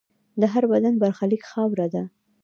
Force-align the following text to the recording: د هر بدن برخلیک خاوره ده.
د 0.41 0.43
هر 0.53 0.63
بدن 0.71 0.93
برخلیک 1.03 1.43
خاوره 1.51 1.87
ده. 1.93 2.03